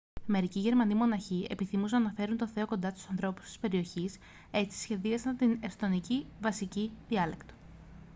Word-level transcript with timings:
μερικοί 0.25 0.59
γερμανοί 0.59 0.95
μοναχοί 0.95 1.47
επιθυμούσαν 1.49 2.01
να 2.01 2.09
φέρουν 2.11 2.37
τον 2.37 2.47
θεό 2.47 2.65
κοντά 2.65 2.89
στους 2.89 3.09
ανθρώπους 3.09 3.45
της 3.45 3.59
περιοχής 3.59 4.17
έτσι 4.51 4.79
σχεδιάσαν 4.79 5.37
την 5.37 5.57
εσθονική 5.61 6.25
βασική 6.41 6.91
διάλεκτο 7.09 7.53